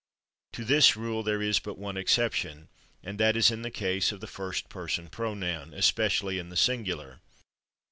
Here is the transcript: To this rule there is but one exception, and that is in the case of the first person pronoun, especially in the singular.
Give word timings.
To 0.53 0.65
this 0.65 0.97
rule 0.97 1.21
there 1.21 1.43
is 1.43 1.59
but 1.59 1.77
one 1.77 1.95
exception, 1.95 2.69
and 3.03 3.19
that 3.19 3.37
is 3.37 3.51
in 3.51 3.61
the 3.61 3.69
case 3.69 4.11
of 4.11 4.19
the 4.19 4.25
first 4.25 4.67
person 4.67 5.09
pronoun, 5.09 5.75
especially 5.75 6.39
in 6.39 6.49
the 6.49 6.57
singular. 6.57 7.19